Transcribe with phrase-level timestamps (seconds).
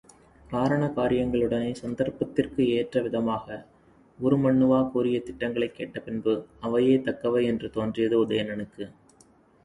[0.49, 3.65] காரண காரியங்களுடனே சந்தர்ப்பத்திற்கு ஏற்ற விதமாக
[4.19, 6.33] உருமண்ணுவா கூறிய திட்டங்களைக் கேட்டபின்பு,
[6.59, 8.87] அவையே தக்கவை என்று தோன்றியது உதயணனுக்கு.